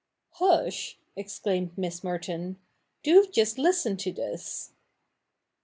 'Hush!' 0.37 0.97
exclaimed 1.15 1.77
Miss 1.77 1.99
Merto^^"^^' 1.99 2.57
lust 3.37 3.57
listen 3.59 3.97
to 3.97 4.11
this.' 4.11 4.71